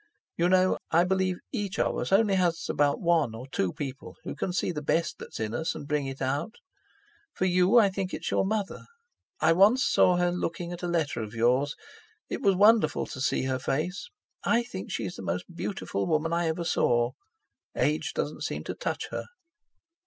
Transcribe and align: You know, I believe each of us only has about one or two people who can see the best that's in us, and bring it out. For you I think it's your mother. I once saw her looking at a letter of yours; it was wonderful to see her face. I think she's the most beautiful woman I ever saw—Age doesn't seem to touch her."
You 0.35 0.49
know, 0.49 0.79
I 0.89 1.03
believe 1.03 1.37
each 1.51 1.77
of 1.77 1.95
us 1.95 2.11
only 2.11 2.33
has 2.33 2.65
about 2.69 2.99
one 2.99 3.35
or 3.35 3.45
two 3.47 3.71
people 3.71 4.15
who 4.23 4.33
can 4.33 4.51
see 4.51 4.71
the 4.71 4.81
best 4.81 5.19
that's 5.19 5.39
in 5.39 5.53
us, 5.53 5.75
and 5.75 5.87
bring 5.87 6.07
it 6.07 6.23
out. 6.23 6.55
For 7.33 7.45
you 7.45 7.77
I 7.77 7.91
think 7.91 8.11
it's 8.11 8.31
your 8.31 8.43
mother. 8.43 8.87
I 9.41 9.53
once 9.53 9.85
saw 9.85 10.15
her 10.17 10.31
looking 10.31 10.71
at 10.73 10.81
a 10.81 10.87
letter 10.87 11.21
of 11.21 11.35
yours; 11.35 11.75
it 12.29 12.41
was 12.41 12.55
wonderful 12.55 13.05
to 13.05 13.21
see 13.21 13.43
her 13.43 13.59
face. 13.59 14.09
I 14.43 14.63
think 14.63 14.89
she's 14.89 15.17
the 15.17 15.21
most 15.21 15.45
beautiful 15.55 16.07
woman 16.07 16.33
I 16.33 16.47
ever 16.47 16.63
saw—Age 16.63 18.13
doesn't 18.15 18.41
seem 18.41 18.63
to 18.63 18.73
touch 18.73 19.09
her." 19.11 19.25